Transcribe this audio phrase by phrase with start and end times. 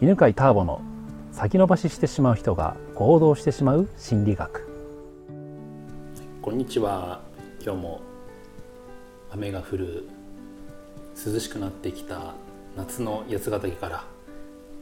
[0.00, 0.80] 犬飼ターボの
[1.32, 4.68] 先延ばししてしまう人が行動してしまう心理学。
[6.40, 7.20] こんにちは。
[7.60, 8.00] 今日も
[9.32, 10.08] 雨が降る
[11.26, 12.34] 涼しくなってきた
[12.76, 14.04] 夏の八ヶ岳から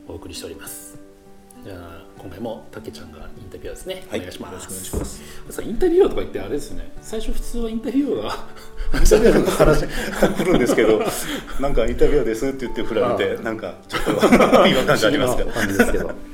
[0.07, 1.06] お送りしております。
[1.67, 4.53] じゃあ今回もたけちゃんがインタビュアーですね、はい、お願いします。
[4.53, 5.23] よろしくお願いします。
[5.51, 6.93] さインタビュアーとか言ってあれですよね。
[7.03, 9.87] 最初普通はインタビュアーがインタビュアーの話。
[10.37, 11.03] 来るんですけど
[11.61, 15.51] なんかインタビュアーですって言って振られてなんかちょっと違和感がありますけど。
[15.51, 16.17] 感じですけど、はい。
[16.17, 16.27] はい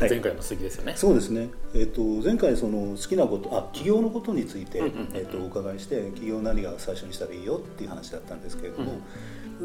[0.00, 9.00] 前回の続きですよね、そうですね、えー、と前回その好きなことあ起業のことについて、うんうんうんえー、とお伺いして起業何が最初にしたらいいよっていう話だったんですけれども、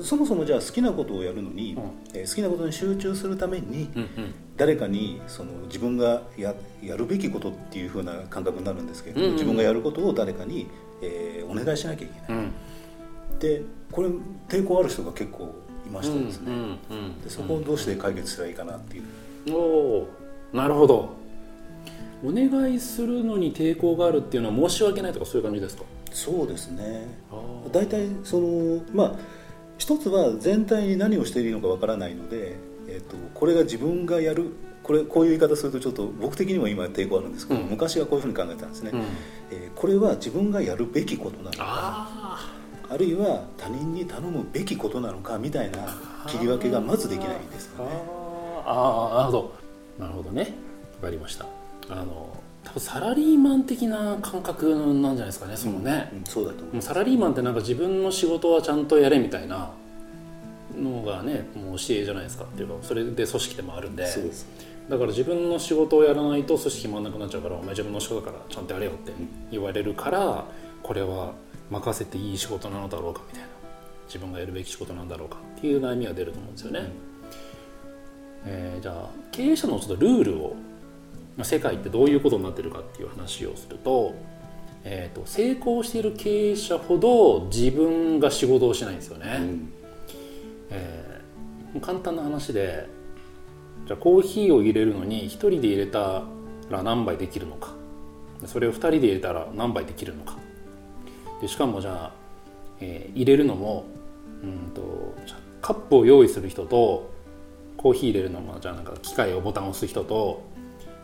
[0.01, 1.83] そもそもじゃあ好きなことをやるのに、うん。
[2.13, 4.09] えー好きなことに集中するために、うんうん。
[4.57, 9.35] 誰かにその自分がややるべきことっていう風な感覚になるんですけれども、うんうん。
[9.35, 10.67] 自分がやることを誰かに、
[11.01, 13.39] えーお願いしなきゃいけない、うん。
[13.39, 13.61] で
[13.91, 14.09] これ
[14.47, 15.55] 抵抗ある人が結構
[15.87, 17.21] いましてですね、うんうんうん。
[17.21, 19.03] でそこをどうして解決したらいいかなっていう、
[19.53, 20.07] おお
[20.53, 21.17] なるほど。
[22.21, 25.83] お願いするのに抵抗があるっていうのは申し訳ないとかそういう感じですか？
[26.11, 27.07] そうですね。
[27.31, 27.41] あ
[27.71, 29.15] 大体そのまあ
[29.79, 34.51] 一つは全体に何をしていいのかわからないので、えー、とこれが自分がやる
[34.83, 37.67] これこういう言い方するとちょっと僕的にも今抵抗あるんですけど、うん。
[37.69, 38.99] 昔はこういうふうに考えてたんですね、うん。
[39.51, 42.55] えーこれは自分がやるべきことなのかあ
[42.89, 45.95] あるいは他人に頼むべきことなのかみたいな
[46.27, 47.95] 切り分けがまずできないんですーよね。
[48.65, 49.53] あーなるほど。
[49.99, 50.53] なるほどね。
[51.01, 51.45] わかりました。
[51.89, 52.35] あの
[52.69, 56.81] 多分サラリーマン的な感覚なんじゃないですかねそのね、うん、そうだと思う。
[56.81, 59.71] サラリーマンってなんか自分の仕事はちゃんとやれみたいな
[60.79, 64.05] のがねもう教えじゃないですかっていうかそれで組織でもあるんで。
[64.05, 64.47] そうです。
[64.87, 69.13] だから自分の仕事をやらないと組織回んなくなっちゃうからお前自分の仕事だからちゃんとやれよって
[69.51, 70.45] 言われるから
[70.81, 71.33] これは
[71.69, 73.49] 任せていい仕事なのだろうかみたいな。
[74.07, 76.91] 自分がやるべき仕事なんだろうかっていう悩みが出ると思うんですよね、
[78.45, 80.68] えーじゃあ経営者のちょっとルールをまあ
[81.43, 84.13] 世界ってどういうことになってるかっていう話をすると,、
[84.83, 89.73] えーと成功している経営者ほど自分が仕事をしないんですよね、うん。
[90.71, 92.87] えー簡単な話で
[93.85, 96.23] じゃあコーヒーを入れるのに1人で入れた
[96.71, 97.75] ら何杯できるのか。
[98.45, 100.37] それを2人で入れたら何杯できるのか。
[101.41, 102.11] でしかもじゃあ、
[102.79, 103.85] えー入れるのも
[104.43, 105.13] うんと
[105.61, 107.11] カップを用意する人と
[107.77, 110.41] コーヒー入れるのもじゃあなんか機械をボタンを押す人と、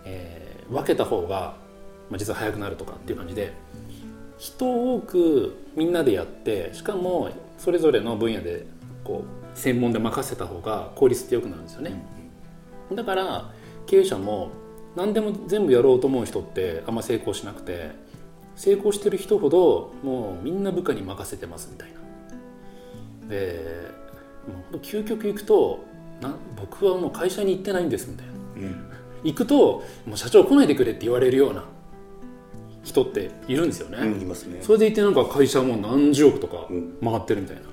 [0.06, 1.58] えー分けた方が、
[2.10, 3.54] まあ、実は早くなるとかっていう感じで
[4.38, 8.66] 人を多くみんなでやってしかもそれぞれの分野で
[9.04, 12.04] こう専門で任せた方が効率って良くなるんですよね、
[12.92, 13.52] だから
[13.86, 14.50] 経営者も
[14.96, 17.92] 何でも全部やろうと思う人ってあんま成功しなくて
[18.56, 23.30] 成功してる人ほどもうみんな部下に任せてますみたいな。
[23.30, 23.92] で
[24.72, 25.84] もう究極行くと
[26.22, 28.34] な僕はもう会社に行ってないんですみたいな。
[28.34, 28.38] う
[28.72, 28.92] ん。
[29.26, 31.66] 行くともう社長来ないでくれって言われるような
[32.84, 34.60] 人っているんですよね、うんいますね。
[34.62, 36.98] それでいてなんか会社も何十億とかうん。
[37.04, 37.66] 回ってるみたいな、っ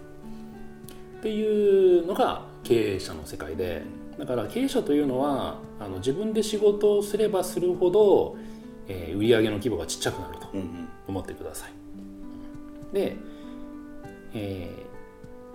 [1.22, 3.82] ていうのが経営者の世界で
[4.18, 8.36] だから経営者というのはあの自分で仕事をすればするほど、
[8.88, 10.88] えー売上の規模がちっちゃくなるとうんうん。
[11.08, 12.94] 思ってください。
[12.94, 13.16] で、
[14.34, 14.92] えー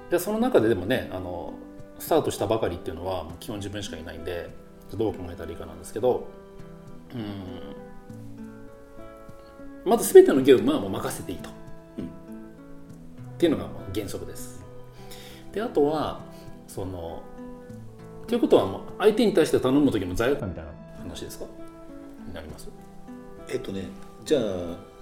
[0.10, 1.54] じゃあその中ででもねあの
[2.00, 4.50] スタートしたばかりっていうのは基本自分しかいないんで
[4.96, 6.28] どう考えたらいいかなんですけど
[7.14, 7.76] うん。
[9.90, 11.50] まず全ての業務はもう任せていいと、
[11.98, 12.06] うん。
[12.06, 12.08] っ
[13.38, 14.64] ていうのが原則です。
[15.52, 16.22] であとは
[16.68, 17.22] その
[18.28, 21.46] ということはもう相手に対して頼む時の罪悪感みたいな話ですか？
[22.28, 22.68] になります？
[23.50, 23.86] えっとね
[24.26, 24.44] じゃあ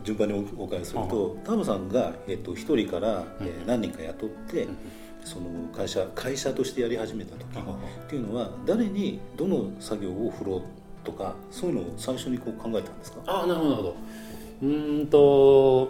[0.03, 4.67] 順番におお伺いするとタムさんが、えっと、1人から、えー何人か雇って、
[5.25, 10.61] その会社会社としてやり始めた時っていうのは誰にどの作業を振ろう
[11.03, 13.19] とかそういうのを最初にこう考えたんですか？
[13.25, 13.95] ああなるほどなるほど。
[14.61, 15.89] うーんと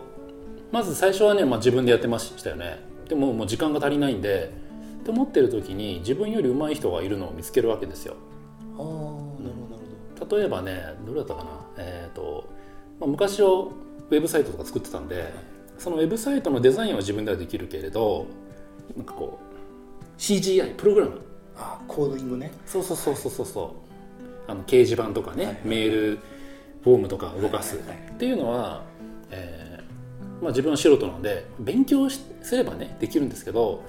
[0.71, 2.79] まず最初はね、まあ、自分でやってましたよね。
[3.07, 4.51] でももう時間が足りないんで
[5.01, 8.15] って思ってる時に自分より上手い人がいるのを見つけるわけですよ。
[8.77, 11.49] ああなるほどなるほ例えばねどれだったかな？
[11.77, 12.49] えっ、と、
[12.99, 15.31] まあ、昔はウェブサイトとか作ってたんで
[15.77, 18.25] そのウェブサイトのデザインは自分ではできるけれど
[18.95, 21.15] なんかこう CGI プログラム。
[21.15, 21.21] ど
[21.57, 22.51] あコーディングね。
[22.65, 23.75] そうそうそうそうそうそ
[24.47, 24.51] う。
[24.51, 26.19] あの掲示板とかね、はいはいメール
[26.83, 27.77] フォームとか動かす。
[27.77, 28.09] はいはいはい。
[28.09, 28.83] っていうのは、
[29.31, 33.81] えーまあ、自分は素人なので勉強しすればねできるんですけど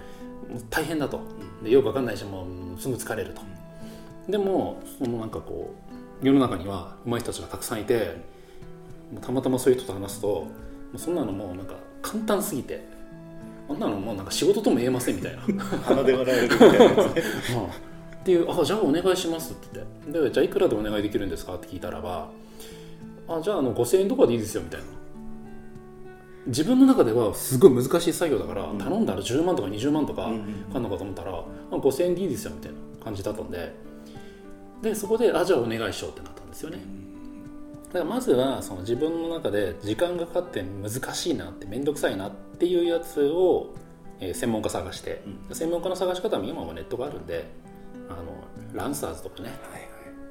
[0.71, 1.21] 大変だと。
[1.63, 2.47] でよくわかんないしも
[2.77, 3.43] うすぐ疲れると。
[4.31, 5.75] でもそのなんかこ
[6.23, 8.17] う世の中には上手い人たちがたくさんいて
[9.21, 10.47] たまたまそういう人と話すと
[10.97, 12.85] そんなのもうなんか簡単すぎて
[13.69, 15.65] こんなのもうなんか仕事とも言えませんみたいな。
[15.65, 17.23] 鼻で笑えるみたいなやつね。
[18.21, 20.21] っていう「あじゃあお願いします」って言って。
[20.27, 22.29] で「じゃあいくらでお願いできるんですか?」って聞いたらば
[23.29, 24.87] 「あじゃああの5000円とかでいいですよ」みたいな。
[26.47, 28.79] 自分の中ではすごい難しい作業だから、ん。
[28.79, 30.83] 頼んだら10万とか20万とかうんうんかん。
[30.85, 33.75] のかと思ったら、あ5000円でいいですよみたいな感じだったんで。
[34.81, 36.79] でそこで「あじゃあお願いしよう」ってなったんですよね
[37.89, 43.75] だからまずはその自分の中で時間がかかって難しいなって面倒くさいなっていうやつを、
[44.21, 45.23] えー専門家探して、
[45.53, 47.47] 専門家の探し方も今はネットがあるんで
[48.09, 48.45] あの
[48.75, 49.83] ランサーズとかね、はいはい。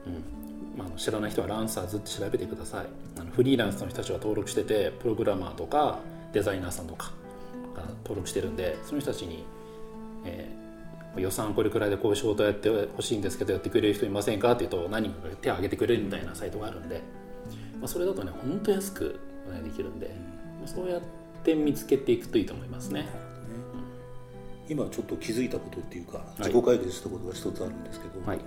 [0.07, 0.77] うん。
[0.77, 2.85] まあ知らない人はランサーズって調べてください。
[3.19, 5.99] あのフリーランスの人たちは登録しててプログラマーとか
[6.33, 7.11] デザイナーさんとか
[7.75, 9.45] が登録してるんでその人たちに、
[10.25, 10.65] えー
[11.17, 17.01] 予算これくらいでこういう仕事やってほしいんですけどやってくれる人いませんかって言うと何人かが手を挙げてくれるみたいなサイトがあるんで、
[17.79, 20.07] まあ、それだとね本当安くお願いできるんで、
[20.59, 21.01] まあそうやっ
[21.43, 23.07] て見つけていくといいと思いますね。
[24.67, 28.39] 今ちょっと気づいたことっていうか自己解決したことが一つあるんですけど、はい、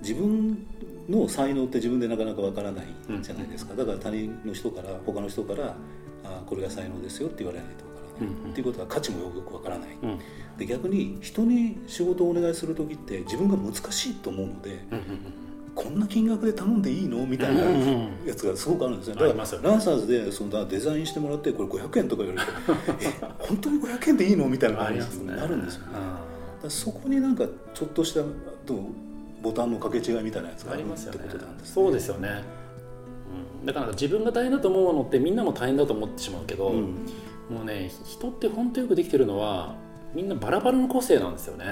[0.00, 0.66] 自分
[1.08, 2.86] の才能って自分でなかなかわからない
[3.22, 5.76] じゃないですか、だから他人の人から他の人から
[6.24, 8.50] あこれが才能ですよって言われないとわからない、うんうん。
[8.50, 10.18] っていうことは価値もよくわからない、うん。
[10.58, 15.04] で逆に人に仕事をお願いする時って自分が難しいと思うので、うんうん
[15.84, 17.26] こんな金額で頼んでいいの？
[17.26, 19.16] みたいなうんうんやつがすごくあるんですね。
[19.20, 19.68] ありますよね。
[19.68, 22.52] ランサーズでそのデザインしてもらってこれ500円とか言われて
[23.06, 24.48] え本当に500円でいいの？
[24.48, 25.92] みたいなあ感じになるんですよね。
[25.92, 26.04] だか
[26.62, 28.20] あらそこになんかちょっとした
[28.64, 28.88] と
[29.42, 31.74] ボタンの掛け違いみたいなやつーがあるってことなんですね。
[31.74, 32.42] そうですよね、
[33.60, 36.82] うん、だから自分が大変だと思うものってみんなも大変だと思ってしまうけど、うん。
[37.50, 39.74] もうね人って本当よくできてるのは
[40.14, 41.66] みんなバラバラの個性なんですよね、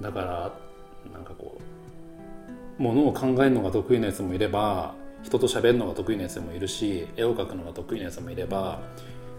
[0.00, 0.52] だから
[1.12, 1.55] なんかこう
[2.78, 8.80] ものを考えるのが得意なやつもいれば人と喋るのが得意なやつもいるし絵を描くのが得意なやつもいれば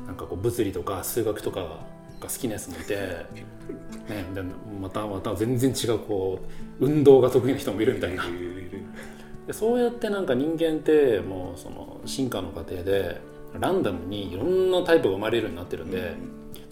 [0.05, 1.77] なんかこう物理とか数学とかが
[2.21, 2.95] 好きなやつもいて、
[4.09, 4.41] ね、で
[4.81, 6.39] またまた全然違うこ
[6.79, 8.23] う運動が得意な人もいるみたいな。
[9.45, 13.21] でそうやってなんか人間ってもうその進化の過程で
[13.57, 16.15] ランダムにいろんなタイプが生まれるようになってるんで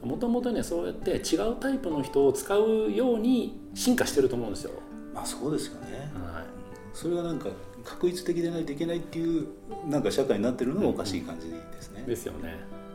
[0.04, 4.72] もともとねそうやって違うタイプの人を使うように進化してると思うんですよ。
[5.16, 6.12] まあそうですよね。
[6.14, 6.46] はい
[6.94, 7.50] それがなんか
[7.84, 9.48] 確一的でないといけないっていう
[9.86, 12.04] なんか社会になってるのがおかしい感じですね。
[12.08, 12.86] ですよね、うん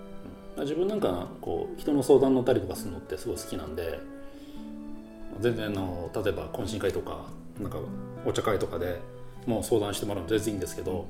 [0.59, 4.01] 自分なんかこう人の相談乗ったりとかするのってすごい好きなんで
[5.41, 7.27] 全然あの例えば懇親会とか
[7.61, 7.79] なんか
[8.27, 9.01] お茶会とかで
[9.47, 11.07] もう相談してもらうの全然いいんですけど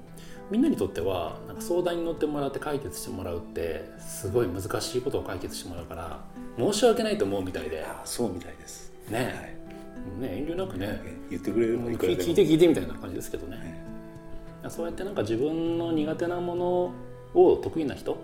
[0.50, 6.24] みんなにとってはなんか相談に乗ってもらって解決してもらうってすごい難しいことを解決してもらうから
[6.58, 8.92] 申し訳ないと思うみたいであそうみたいです。
[9.08, 9.59] ね,、はい
[10.20, 11.00] ね遠慮なくね
[11.30, 13.84] 言ってくれればいくら聞いて聞いてみたいな感じですけどね、
[14.68, 16.94] そうやってなんか自分の苦手なもの
[17.34, 18.18] を得意な人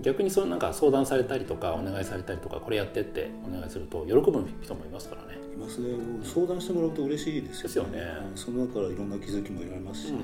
[0.00, 5.88] 逆にそうなんか相談されたりとかお願いされたりとかこれやってってお願いすると喜ぶ人もいますからねいますね。
[6.22, 7.98] 相談してもらうと嬉しいですよね。
[7.98, 10.18] ねうんその中からいろんな気づきも得られますしね。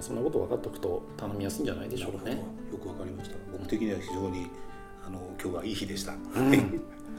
[0.00, 2.40] そんなこと分かっておくと頼みやすいんじゃないでしょうかね
[2.70, 3.36] よくわかりました。
[3.50, 4.46] 僕的には非常に
[5.04, 6.12] あの今日はいい日でした。
[6.12, 6.16] ん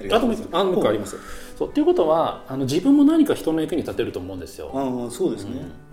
[0.08, 0.58] あともう一とうございます。
[0.58, 1.18] あもう一個あります
[1.58, 5.90] そうっていうことはあの自分も何か人の役に立てると思うんですよああそうですね。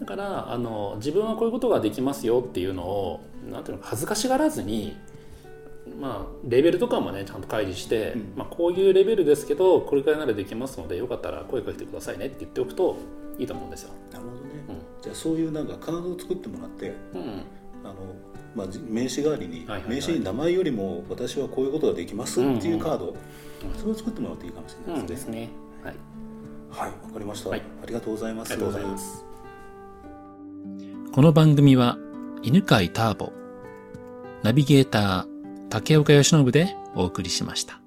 [0.00, 3.20] だからあの自分はこういうことができますよっていうのを
[3.50, 4.96] なんていうのか恥ずかしがらずに
[6.00, 12.96] まあレベルとかもねちゃんと開示して、うんまあ、こういうレベルですけどこれくらいならできますのでよかったら声かけてくださいねって言っておくと
[13.38, 13.90] いいと思うんですよ。
[14.12, 14.40] なるほどね。
[14.68, 16.94] うんじゃあそういうなんかカードを作ってもらって。
[17.14, 17.42] うん
[17.84, 17.94] あの
[18.54, 23.16] まあ、じ名刺代わりに、名刺に名前よりも私はこういうことができますっていうカード、
[23.78, 25.04] それを作ってもらうといいかもしれうないでね。
[25.04, 25.48] んですすね。
[25.82, 25.94] はい、
[26.70, 28.52] はい、わかりました、はいありがとうございます。
[28.52, 29.24] ありがとうございます。
[31.12, 31.98] この番組は
[32.42, 33.32] 犬飼ターボ、
[34.42, 37.81] ナビゲーター竹岡由伸でお送りしました。